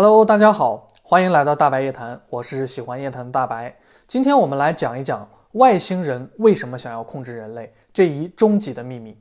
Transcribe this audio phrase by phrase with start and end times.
[0.00, 3.76] Hello，大家好，欢迎来到大白夜谈，我是喜欢夜谈的大白。
[4.06, 9.18] 今天我们来讲一讲外星人为什么想要控制人类这一终极的秘密。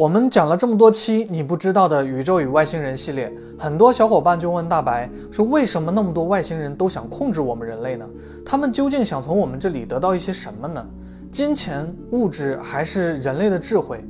[0.00, 8.06] 我们讲了这么多期你不知道的宇宙与外星人系列，很多小伙伴就问大白说：“为什么那么多外星人都想控制我们人类呢？
[8.42, 10.82] 他们究竟想从我们这里得到一些什么呢？
[11.30, 14.02] 金钱、物质，还是人类的智慧，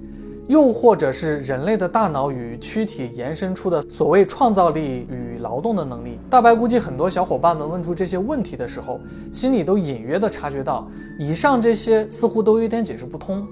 [0.47, 9.01] 又或者是人类的大脑与躯体延伸出的所谓创造力与劳动的能力？”大白估计很多小伙伴们问出这些问题的时候，
[9.33, 13.45] 心里都隐约的察觉到，以上这些似乎都有点解释不通。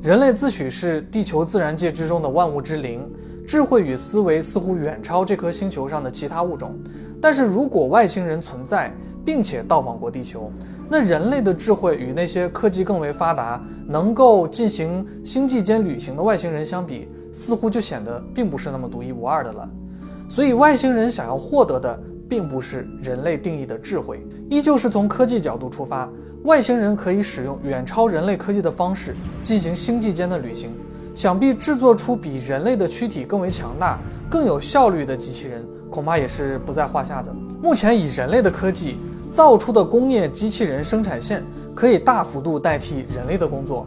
[0.00, 3.00] 人类自诩是地球自然界之中的万物之灵，
[3.46, 6.78] 智慧与思维似乎远超这颗星球上的其他物种。
[7.20, 10.52] 但是如果外星人存在，并且到访过地球，
[10.88, 19.68] 那人类的智慧与那些科技更为发达、能够进行星际间旅行的外星人相比，似乎就显得并不是那么独一无二的了。
[20.28, 26.08] 所以，外星人想要获得的，并不是人类定义的智慧，依旧是从科技角度出发。
[26.44, 30.70] 外星人可以使用远超人类科技的方式进行星际间的旅行，
[31.14, 33.98] 想必制作出比人类的躯体更为强大、
[34.30, 37.34] 更有效率的机器人，恐怕也是不在话下的。
[37.60, 38.98] 目前以人类的科技
[39.32, 43.86] 造出的工业机器人生产线，可以大幅度代替人类的工作。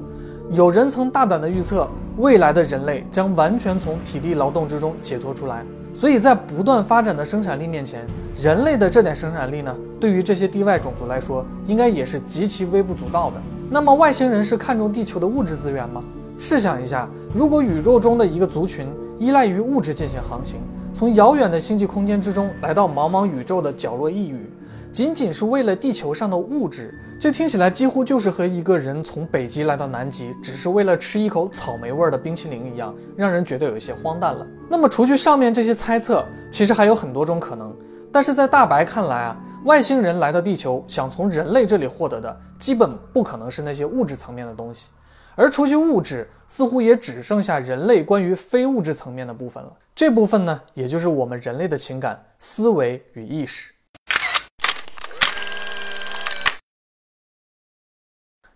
[0.52, 5.66] 有人曾大胆地预测，未来的人类将完全从体力劳动之中解脱出来。
[5.94, 13.42] 所以在不断发展的生产力面前，人类的这点生产力呢，对于这些地外种族来说，应该也是极其微不足道的。
[13.70, 16.04] 那么外星人是看重地球的物质资源吗？
[16.38, 18.88] 试想一下，如果宇宙中的一个族群
[19.20, 20.60] 依赖于物质进行航行，
[20.94, 24.50] 从遥远的星际空间之中来到茫茫宇宙的角落一隅。
[24.92, 34.46] 仅仅是为了地球上的物质，这听起来几乎就是和一个人从北极来到南极，只是为了吃一口草莓味的冰淇淋一样，让人觉得有一些荒诞了。
[34.70, 37.74] 那么，除去上面这些猜测，其实还有很多种可能。
[38.12, 44.90] 但是在大白看来啊，外星人来到地球，想从人类这里获得的，基本不可能是那些物质层面的东西。
[45.36, 49.72] 而除去物质，似乎也只剩下人类关于非物质层面的部分了。
[49.96, 53.72] 这部分呢，也就是我们人类的情感、思维与意识。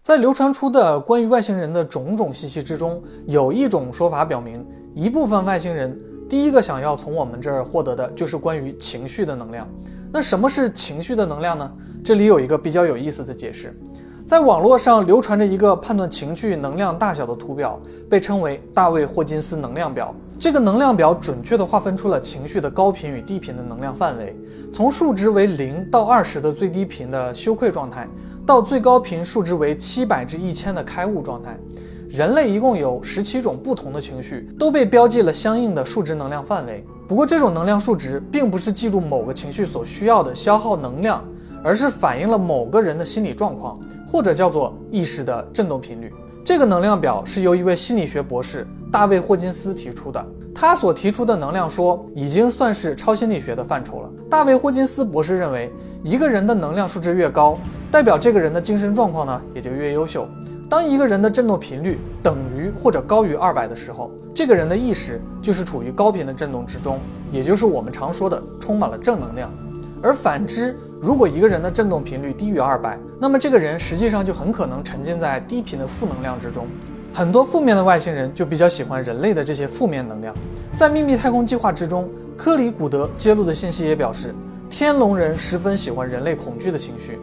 [0.06, 6.00] 在流传出的关于外星人的种种信息之中，有一种说法表明，一部分外星人
[6.30, 9.68] 第一个想要从我们这儿获得的就是关于情绪的能量。
[10.14, 11.72] 那什么是情绪的能量呢？
[12.04, 13.76] 这里有一个比较有意思的解释，
[14.28, 20.14] 在网络上流传着一个判断情绪能量大小的图表，被称为大卫霍金斯能量表。
[20.38, 24.36] 这个能量表准确地划分出了情绪的高频与低频的能量范围，
[24.72, 28.08] 从数值为零到二十的最低频的羞愧状态。
[28.46, 31.58] 到最高频数值为七百至一千的开悟状态，
[32.08, 36.86] 人类一共有十七种不同的情绪，都被标记了相应的数值能量范围。
[37.08, 41.24] 不过，这种能量数值并不是记录某个情绪所需要的消耗能量，
[41.64, 43.76] 而是反映了某个人的心理状况，
[44.06, 46.14] 或者叫做意识的振动频率。
[46.44, 50.26] 这个能量表是由一位心理学博士大卫霍金斯提出的。
[50.54, 54.10] 他所提出的能量说已经算是超心理学的范畴了。
[54.30, 55.70] 大卫霍金斯博士认为，
[56.02, 57.58] 一个人的能量数值越高，
[57.92, 60.26] 代表这个人的精神状况呢也就越优秀。
[60.70, 66.98] 当一个人的振动频率等于或者高于二百的时候，这个人的意识就是处于高频的振动之中，
[67.30, 69.52] 也就是我们常说的充满了正能量。
[70.02, 76.66] 而反之，如果一个人的振动频率低于二百，那么这个人实际上就很可能沉浸在低频的负能量之中。
[77.16, 80.36] 很多负面的外星人就比较喜欢人类的这些负面能量。
[80.76, 84.36] 在秘密太空计划之中，科里古德揭露的信息也表示，
[84.70, 87.18] 天龙人十分喜欢人类恐惧的情绪。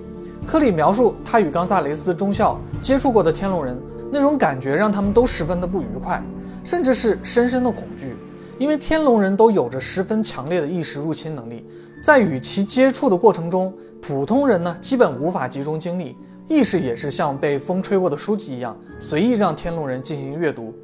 [0.47, 3.79] 科里描述他与冈萨雷斯中校接触过的天龙人，
[4.11, 6.25] 那种感觉让他们都十分的不愉快，
[6.65, 8.17] 甚至是深深的恐惧，
[8.59, 11.67] 因为天龙人都有着十分强烈的意识入侵能力，
[12.03, 13.71] 在与其接触的过程中，
[14.01, 16.17] 普通人呢基本无法集中精力。
[16.49, 20.75] 意识也是像被风吹过的书籍一样，随意让天龙人进行阅读。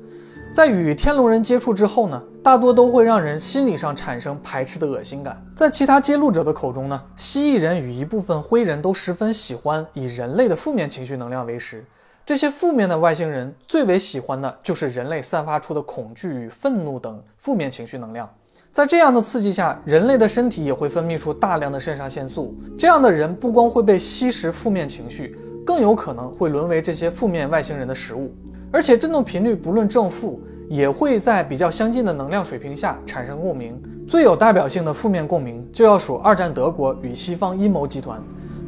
[0.50, 5.41] 在与天龙人接触之后呢，大多都会让人心理上产生排斥的恶心感。
[5.55, 11.85] 在其他揭露者的口中呢，蜥蜴人与一部分灰人都十分喜欢以人类的负面情绪能量为食。
[12.25, 18.29] 这些负面的外星人最为喜欢的就是人类散发出的恐惧与愤怒等负面情绪能量。
[18.71, 22.55] 在这样的刺激下，人类的身体也会分泌出大量的肾上腺素。
[22.79, 25.37] 这样的人不光会被吸食负面情绪。
[25.69, 28.35] 更有可能会沦为这些负面外星人的食物，
[28.73, 33.79] 而且振动频率不论正负，也会在比较相近的能量水平下产生共鸣。
[34.09, 38.19] 最有代表性的负面共鸣就要数二战德国与西方阴谋集团。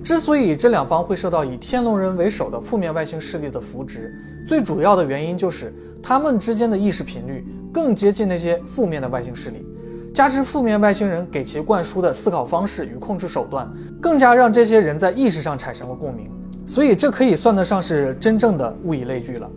[0.05, 4.15] 之所以这两方会受到以天龙人为首的负面外星势力的扶植，
[4.47, 9.65] 最主要的原因就是他们之间的意识频率更接近那些负面的外星势力，
[10.13, 13.67] 加之负面外星人给其灌输的思考方式与控制手段，
[14.03, 16.31] 更加让这些人在意识上产生了共鸣。
[16.71, 19.51] 所以，这可以算得上是真正的物以类聚了。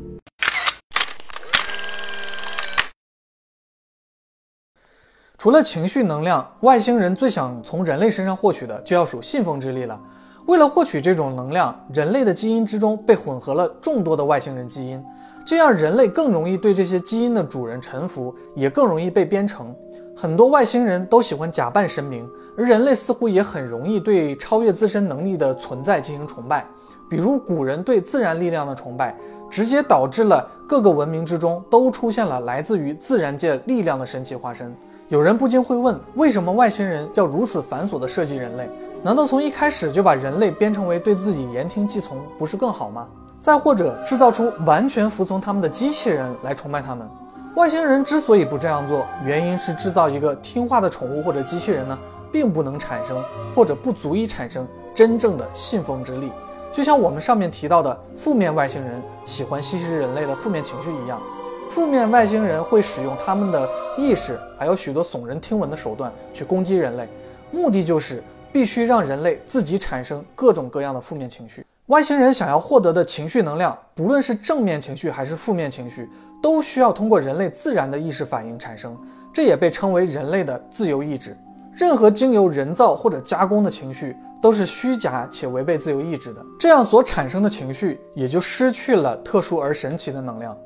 [5.37, 10.01] 除了情绪能量，外星人最想从人类身上获取的，就要数信奉之力了。
[10.47, 14.99] 为了获取这种能量，人类的基因之中被混合了众多的外星人基因，
[15.45, 19.75] 这样人类更容易对这些基因的主人臣服，也更容易被编程。
[20.15, 26.65] 很多外星人都喜欢假扮神明，而人类似乎也很容易对超越自身能力的存在进行崇拜。
[27.09, 29.15] 比如古人对自然力量的崇拜，
[29.49, 34.73] 直接导致了各个文明之中都出现了来自于自然界力量的神奇化身。
[35.09, 38.69] 有人不禁会问：为什么外星人要如此繁琐地设计人类？
[39.03, 43.07] 难道从一开始就把人类编成为对自己言听计从，不是更好吗？
[43.39, 47.07] 再或者制造出完全服从他们的机器人来崇拜他们？
[47.55, 51.95] 外星人之所以不这样做，原因是制造一个听话的宠物或者机器人呢，
[52.31, 53.23] 并不能产生
[53.53, 56.31] 或者不足以产生真正的信奉之力。
[56.71, 61.21] 就像我们上面提到的负面外星人喜欢吸食人类的负面情绪一样。
[61.69, 63.69] 负面外星人会使用他们的
[63.99, 67.07] 意识，还有许多耸人听闻的手段去攻击人类，
[67.51, 71.63] 目的就是必须让人类自己产生各种各样的负面情绪。
[71.87, 76.09] 外星人想要获得的情绪能量，不论是正面情绪还是负面情绪，
[76.41, 78.97] 都需要通过人类自然的意识反应产生，
[79.33, 81.35] 这也被称为人类的自由意志。
[81.73, 90.57] 任何经由人造或者加工的情绪都是虚假且违背自由意志的，这样所产生的情绪也就失去了特殊而神奇的能量。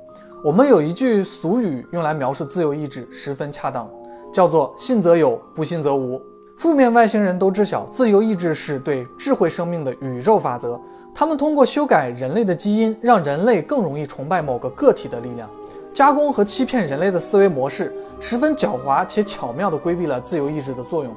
[0.43, 3.89] 我们有一句俗语用来描述自由意志，十分恰当，
[4.31, 6.21] 叫做“信则有，不信则无”。
[6.57, 10.80] 负面外星人都知晓，自由意志是对智慧生命的宇宙法则。
[11.13, 15.48] 他们通过修改人类的基因，让人类更容易崇拜某个个体的力量，
[15.94, 21.13] 加工和欺骗人类的思维模式，十分狡猾且巧妙地规避了自由意志的作用。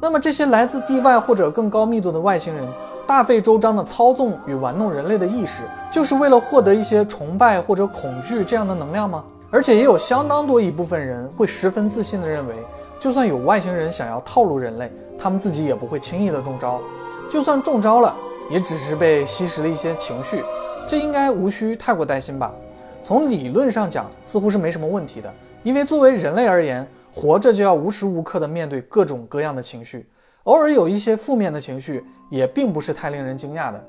[0.00, 2.66] 那么，这些来自地外或者更高密度的外星人，
[3.06, 5.62] 大费周章地操纵与玩弄人类的意识，
[5.92, 9.22] 就是为了获得一些崇拜或者恐惧这样的能量吗？
[9.48, 12.54] 而且，也有相当多一部分人会十分自信地认为，
[13.02, 14.88] 就算有外星人想要套路人类，
[15.18, 16.80] 他们自己也不会轻易的中招。
[17.28, 18.14] 就算中招了，
[18.48, 20.44] 也只是被吸食了一些情绪，
[20.86, 22.54] 这应该无需太过担心吧？
[23.02, 25.28] 从理论上讲，似乎是没什么问题的，
[25.64, 26.86] 因为作为人类而言。
[27.14, 30.06] 活着就要无时无刻的面对各种各样的情绪，
[30.44, 33.84] 偶尔有一些负面的情绪，也并不是太令人惊讶的。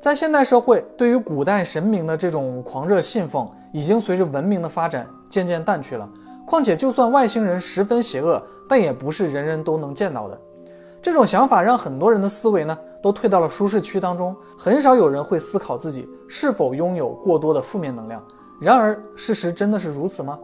[0.00, 6.08] 在现代社会，对于古代神明的这种狂热信奉，已经随着文明的发展渐渐淡去了。
[6.46, 10.40] 况且，就算外星人十分邪恶，但也不是人人都能见到的。
[11.00, 18.22] 这种想法让很多人的思维呢，都退到了舒适区当中，很少有人会思考自己是否拥有过多的负面能量。
[18.60, 20.38] 然而，事实真的是如此吗？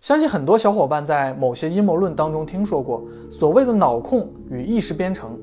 [0.00, 5.38] 相信很多小伙伴在某些阴谋论当中听说过所谓的脑控与意识编程，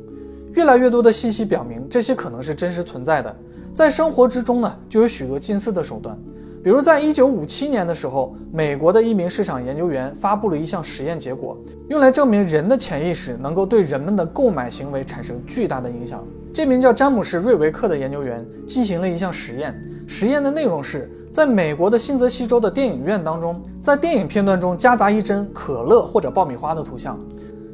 [0.54, 3.36] 越来越多的信息表明这些可能是真实存在的。
[3.74, 6.18] 在生活之中呢，就有许多近似的手段。
[6.64, 11.58] 比如在一九五七年的时候，美国的一名市场研究员发布了一项实验结果，
[11.90, 16.24] 用来证明人的潜意识能够对人们的购买行为产生巨大的影响。
[16.54, 19.74] 这名叫詹姆士·瑞维克的研究员进行了一项实验，
[20.06, 21.10] 实验的内容是。
[21.32, 27.18] 在美国的新泽西州的电影院当中，在电影片段中夹杂一帧可乐或者爆米花的图像，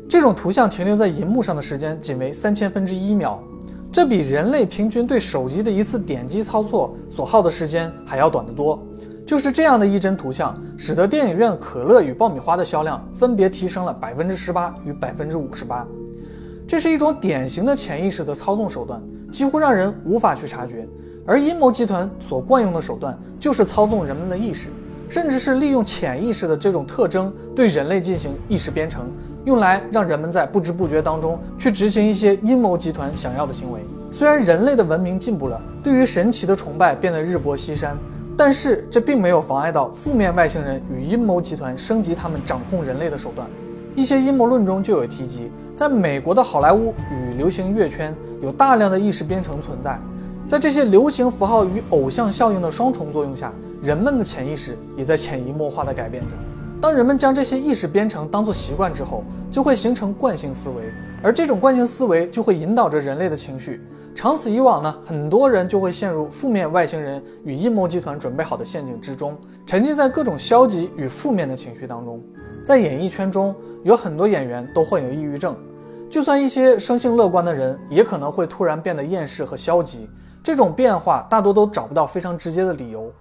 [0.10, 3.44] 这种图像停留在银幕上的时间仅为三千分之一秒，
[3.92, 8.82] 这比人类平均对手机的一次点击操作所耗的时间还要短得多。
[9.26, 15.86] 就是这样的一帧图像，使得电影院可乐与爆米花的销量分别提升了百分之十八与百分之五十八。
[16.66, 20.88] 这是一种典型的潜意识的操纵手段，几乎让人无法去察觉。
[21.26, 24.70] 而阴谋集团所惯用的手段就是操纵人们的意识，
[25.10, 29.12] 甚至是利用潜意识的这种特征对人类进行意识编程，
[29.48, 33.80] 用来让人们在不知不觉当中去执行一些阴谋集团想要的行为。
[34.12, 37.98] 虽然人类的文明进步了，对于神奇的崇拜变得日薄西山，
[38.36, 43.48] 但是这并没有妨碍到负面外星人与阴谋集团升级他们掌控人类的手段。
[43.96, 49.98] 一些阴谋论中就有提及，在美国的好莱坞与流行乐圈有大量的意识编程存在。
[50.46, 53.50] 在这些流行符号与偶像效应的双重作用下，
[53.82, 56.36] 人们的潜意识也在潜移默化地改变着。
[56.80, 60.76] 当人们将这些意识编程当作习惯之后，就会形成惯性思维，
[61.24, 63.82] 而这种惯性思维就会引导着人类的情绪。
[64.14, 72.22] 长此以往呢，很多人就会陷入负面外星人与阴谋集团准备好的陷阱之中，沉浸在各种消极与负面的情绪当中。
[72.64, 75.56] 在演艺圈中有很多演员都患有抑郁症，
[76.12, 80.08] 就算一些生性乐观的人，也可能会突然变得厌世和消极。
[80.44, 83.12] 这种变化大多都找不到非常直接的理由，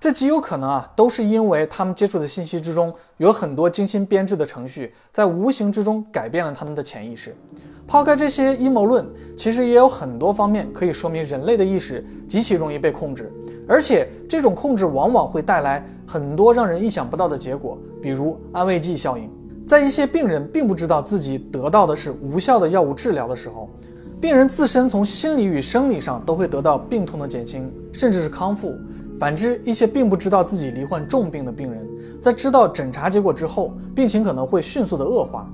[0.00, 7.36] 这极有可能啊，都是因为他们接触的信息之中有很多精心编制的程序，在无形之中改变了他们的潜意识。
[7.86, 13.30] 抛开这些阴谋论，其实也有很多方面可以说明人类的意识极其容易被控制，
[13.68, 19.30] 而且这种控制往往会带来很多让人意想不到的结果，比如安慰剂效应。
[19.66, 23.68] 在一些病人并不知道自己得到的是无效的药物治疗的时候，
[24.18, 28.74] 病人自身从心理与生理上都会得到病痛的减轻，甚至是康复。
[29.20, 31.86] 反之，一些并不知道自己罹患重病的病人，
[32.22, 35.46] 在知道诊查结果之后，病情可能会迅速的恶化。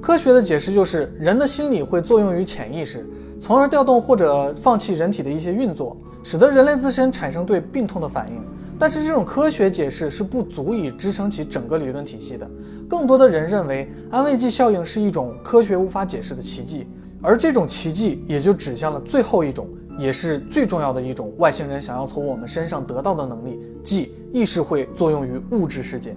[0.00, 3.06] 科学的解释就是，人的心理会作用于潜意识，
[3.38, 8.42] 从而调动或者放弃人体的一些运作，使得人类自身产生对病痛的反应。
[8.78, 12.50] 但是这种科学解释是不足以支撑起整个理论体系的。
[12.88, 16.86] 更多的人认为安慰剂效应是一种科学无法解释的奇迹，
[17.20, 26.14] 而这种奇迹也就指向了最后一种，也是最重要的一种外星人想要从我们身上得到的能力，即意识会作用于物质世界。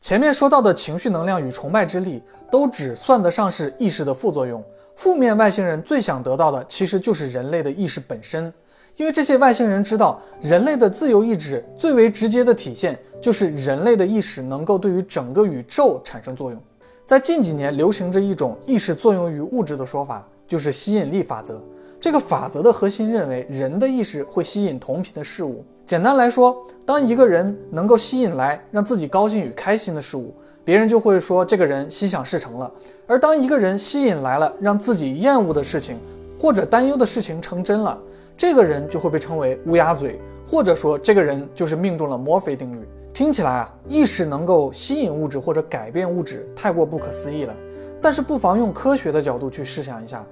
[0.00, 4.62] 前面说到的情绪能量与崇拜之力，都只算得上是意识的副作用。
[4.94, 8.52] 负面外星人最想得到的，其实就是人类的意识本身。
[8.96, 16.62] 因为这些外星人知道，人类的自由意志最为直接的体现，就是人类的意识能够对于整个宇宙产生作用。
[17.06, 21.62] 在近几年，流行着一种意识作用于物质的说法，就是吸引力法则。
[22.00, 25.64] 这个法则的核心认为，人的意识会吸引同频的事物。
[25.86, 30.34] 简单来说，当一个人能够吸引来让自己高兴与开心的事物，
[30.64, 32.68] 别人就会说这个人心想事成了；
[33.06, 36.00] 而当一个人吸引来了让自己厌恶的事情
[36.36, 37.96] 或者担忧的事情成真了，
[38.36, 42.84] 这个人就会被称为乌鸦嘴，或者说这个人就是命中了墨菲定律。
[43.16, 47.56] 听起来啊，意识能够吸引物质或者改变物质，太过不可思议了。
[47.98, 50.22] 但是不妨用科学的角度去试想一下，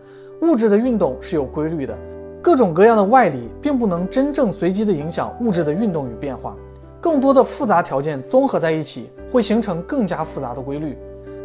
[0.42, 1.96] 物质的运动是有规律的。
[2.42, 6.54] 各种各样的外力并不能真正随机地影响物质的运动与变化，
[7.00, 10.94] 更多的复杂条件综合在一起，会形成更加复杂的规律。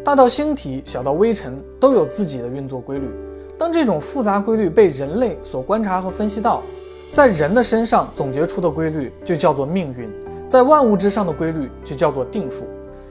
[0.04, 3.06] 大到星体，小到微尘，都有自己的运作规律。
[3.56, 6.62] 当这种复杂规律被人类所观察和分析到，
[7.10, 10.06] 在人的身上总结出的规律就叫做命运，
[10.50, 12.64] 在万物之上的规律就叫做定数。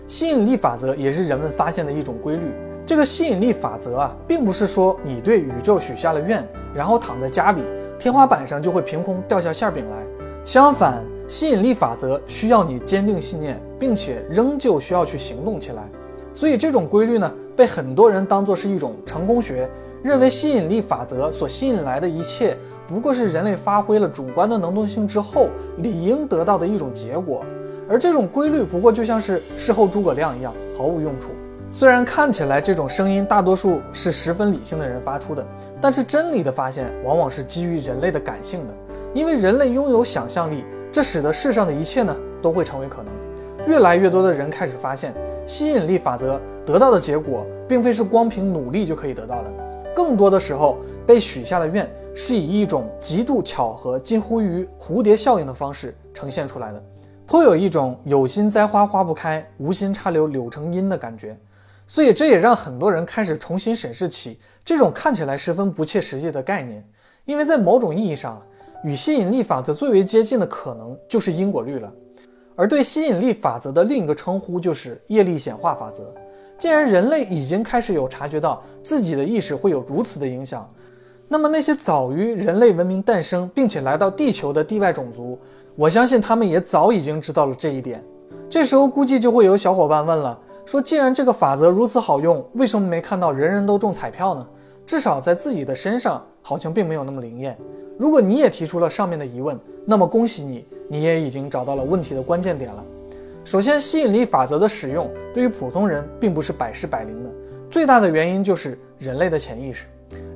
[0.08, 2.51] 吸引力法则也是人们发现的一种规律。
[2.86, 7.63] 这个吸引力法则啊，并不是说你对宇宙许下了愿，然后躺在家里，
[7.98, 10.05] 天花板上就会凭空掉下馅饼来。
[10.43, 15.89] 相反，吸引力法则需要你坚定信念，并且仍旧需要去行动起来。
[16.34, 19.69] 所以这种规律呢，被很多人当作是一种成功学，
[20.03, 22.58] 认为吸引力法则所吸引来的一切，
[22.89, 27.43] 不过是人类发挥了主观的能动性之后理应得到的一种结果。
[27.88, 31.29] 而这种规律不过就像是事后诸葛亮一样，毫无用处。
[31.69, 35.46] 虽然看起来这种声音大多数是十分理性的人发出的，
[35.79, 38.74] 但是真理的发现往往是基于人类的感性的，
[39.13, 43.13] 因为人类拥有想象力，这使得世上的一切呢都会成为可能。
[43.67, 45.13] 越来越多的人开始发现，
[45.46, 49.51] 吸引力法则得到的结果，并非是光凭努力就可以得到的，
[49.96, 50.77] 更多的时候
[51.10, 56.80] 被许下的愿是以一种极度巧合、近乎于蝴蝶效应的方式呈现出来的，
[57.25, 61.36] 颇有一种有心栽花花不开，无心插柳柳成荫的感觉。
[61.88, 66.88] 所以这也让很多人开始重新审视起这种看起来十分不切实际的概念，
[67.25, 68.39] 因为在某种意义上，
[68.84, 71.92] 与吸引力法则最为接近的可能就是因果律了。
[72.56, 76.13] 而对吸引力法则的另一个称呼就是业力显化法则。
[76.60, 80.70] 既然人类已经开始有察觉到自己的意识会有如此的影响，
[81.31, 85.38] 那么那些早于人类文明诞生并且来到地球的地外种族，
[85.75, 88.03] 我相信他们也早已经知道了这一点。
[88.50, 90.38] 这时候估计就会有小伙伴问了。
[90.65, 94.48] 说，既然这个法则如此好用，为什么没看到人人都中彩票呢？
[94.88, 97.55] 至少在自己的身上，好像并没有那么灵验。
[98.00, 99.55] 如果你也提出了上面的疑问，
[99.86, 102.83] 那么恭喜你，你也已经找到了问题的关键点了。
[103.45, 107.29] 首先，吸引力法则的使用对于普通人并不是百试百灵的，
[107.69, 109.86] 最大的原因就是人类的潜意识。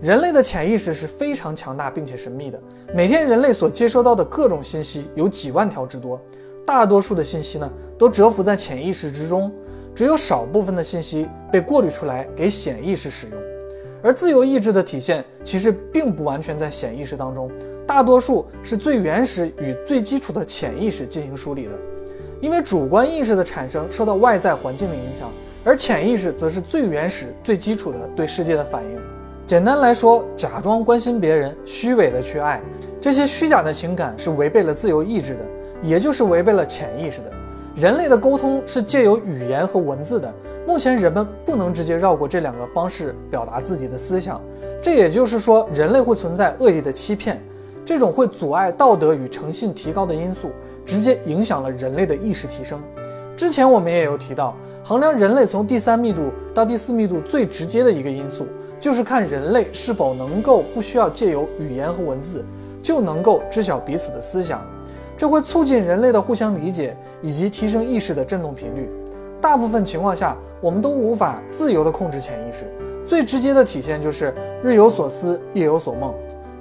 [0.03, 2.59] 人类的潜意识是非常强大并且神秘的，
[2.93, 6.19] 每天人类所接收到的各种信息有几万条之多，
[6.65, 9.49] 大多数的信息呢，都蛰伏在潜意识之中。
[9.95, 13.39] 只有少部分的信息被过滤出来给显意识使用，
[14.03, 17.49] 而自由意志的体现其实并不完全在显意识当中，
[17.87, 21.71] 大多数是最原始与最基础的潜意识进行梳理的。
[22.41, 25.31] 因为主观意识的产生受到外在环境的影响，
[25.63, 29.12] 而潜意识则是最原始、最基础的对世界的反应。
[29.45, 32.61] 简单来说，假装关心别人，虚伪的去爱，
[33.01, 35.39] 这些虚假的情感是违背了自由意志的。
[35.83, 37.29] 也就是违背了潜意识的。
[37.75, 40.33] 人类的沟通是借由语言和文字的，
[40.65, 44.41] 目前人们不能直接绕过这两个方式表达自己的思想。
[44.81, 47.43] 这也就是说，人类会存在恶意的欺骗，
[47.83, 50.51] 这种会阻碍道德与诚信提高的因素，
[50.85, 52.81] 直接影响了人类的意识提升。
[53.35, 58.47] 之前我们也有提到，衡量人类从第三密度到第四密度最直接的一个因素，
[58.83, 62.43] 就是看人类是否能够不需要借由语言和文字，
[62.83, 64.61] 就能够知晓彼此的思想。
[65.17, 68.91] 这会促进人类的互相理解，以及提升意识的振动频率。
[69.39, 72.69] 大部分情况下，我们都无法自由地控制潜意识。
[73.07, 76.13] 最直接的体现就是日有所思，夜有所梦。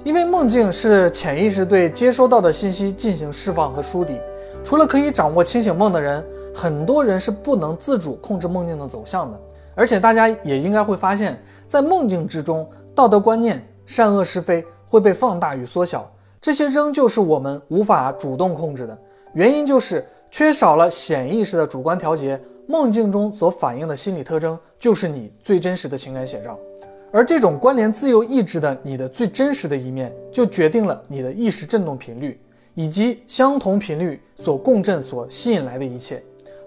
[0.04, 4.20] 因为梦境是潜意识对接收到的信息进行释放和梳理。
[4.62, 6.24] 除了可以掌握清醒梦的人，
[6.54, 9.40] 很多人是不能自主控制梦境的走向的。
[9.74, 16.10] 而且大家也应该会发现，在梦境之中，道德观念、善恶是非会被放大与缩小。
[16.40, 18.98] 这些仍旧是我们无法主动控制的，
[19.34, 22.40] 原因就是缺少了显意识的主观调节。
[22.68, 26.56] 梦境中所反映的心理特征，就是你最真实的情感写照。
[27.10, 32.40] 而这种关联自由意志的你的最真实的一面，就决定了你的意识振动频率，
[32.74, 36.22] 以及相同频率所共振所吸引来的一切。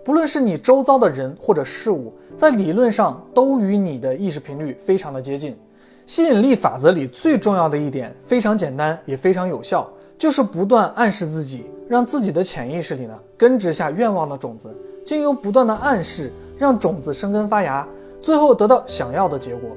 [0.06, 5.58] 不论是你周遭的人或者事物，在理论上都与你的意识频率非常的接近。
[6.06, 14.70] 吸引力法则里最重要的一点非常简单，也非常有效，就是不断暗示自己，让自己的潜意识里呢根植下愿望的种子，
[15.04, 17.88] 经由不断的暗示，让种子生根发芽，
[18.22, 19.72] 最后得到想要的结果。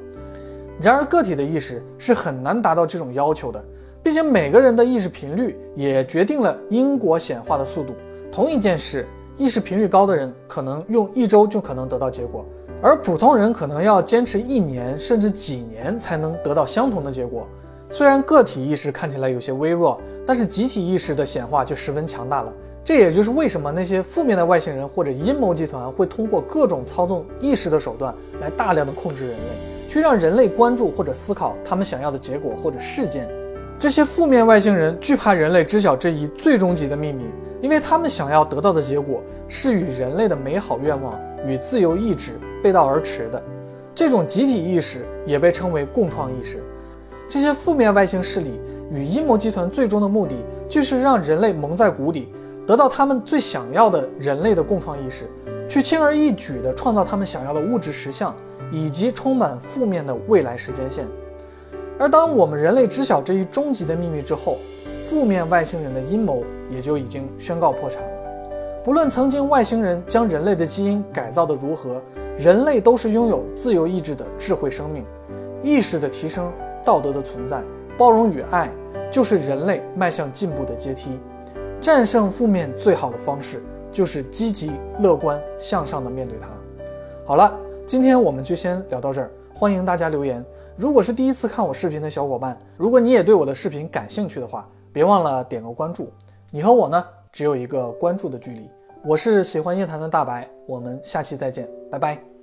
[0.78, 3.64] 然而，个体的意识是很难达到这种要求的，
[4.02, 7.94] 并且每个人的意识频率也决定了因果显化的速度。
[8.30, 9.06] 同一件事，
[9.38, 12.44] 意识频率高的人可能用一周就可能得到结果。
[12.82, 17.46] 而普通人可能要坚持一年甚至几年才能得到相同的结果。
[17.88, 22.52] 虽然个体意识看起来有些微弱，但是集体意识的显化就十分强大了。
[22.84, 33.28] 这也就是为什么那些负面的外星人或者阴谋集团会通过各种操纵意识的手段来大量的控制人类，去让人类关注或者思考他们想要的结果或者事件。
[33.78, 37.24] 这些负面外星人惧怕人类知晓这一最终极的秘密，
[37.60, 42.32] 因为他们想要得到的结果是与人类的美好愿望与自由意志。
[42.60, 43.40] 背道而驰的
[43.94, 46.60] 这种集体意识也被称为共创意识。
[47.28, 48.60] 这些负面外星势力
[48.90, 50.34] 与阴谋集团最终的目的，
[50.68, 52.32] 就是让人类蒙在鼓里，
[52.66, 55.24] 得到他们最想要的人类的共创意识，
[55.68, 58.34] 去轻而易举地创造他们想要的物质实相，
[58.72, 61.06] 以及充满负面的未来时间线。
[61.98, 64.58] 而当我们人类知晓这一终极的秘密之后，
[65.04, 68.08] 负面外星人的阴谋也就已经宣告破产了。
[68.84, 72.00] 不论曾经外星人将人类的基因改造的如何。
[72.38, 75.04] 人类都是拥有自由意志的智慧生命，
[75.60, 76.52] 意识的提升，
[76.84, 77.60] 道德的存在，
[77.98, 78.70] 包容与爱，
[79.10, 81.18] 就是人类迈向进步的阶梯。
[81.80, 86.46] 战胜负面最好的方式，就是积极、乐观、向上的面对它。
[87.24, 90.44] 好了，今天我们就先聊到这儿，欢迎大家留言。
[90.78, 96.12] 如果是第一次看我视频的小伙伴，如果你也对我的视频感兴趣的话，别忘了点个关注。
[96.52, 98.70] 你和我呢，只有一个关注的距离。
[99.04, 102.37] 我是喜欢夜谈的大白，我们下期再见，拜拜。